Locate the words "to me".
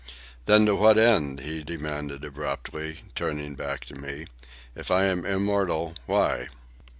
3.85-4.25